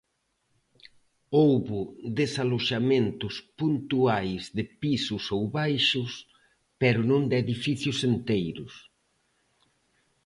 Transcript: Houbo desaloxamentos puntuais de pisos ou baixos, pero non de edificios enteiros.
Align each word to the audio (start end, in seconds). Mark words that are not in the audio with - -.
Houbo 1.39 1.79
desaloxamentos 2.19 3.35
puntuais 3.59 4.41
de 4.57 4.63
pisos 4.81 5.23
ou 5.35 5.43
baixos, 5.59 6.11
pero 6.81 6.99
non 7.09 7.21
de 7.29 7.35
edificios 7.43 7.97
enteiros. 8.11 8.73